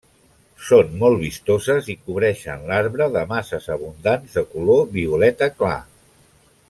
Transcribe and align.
Són 0.69 0.95
molt 1.01 1.19
vistoses 1.23 1.89
i 1.95 1.95
cobreixen 2.07 2.65
l'arbre 2.71 3.09
de 3.17 3.23
masses 3.35 3.69
abundants 3.77 4.39
de 4.41 4.45
color 4.55 4.83
violeta 4.97 5.53
clar. 5.61 5.79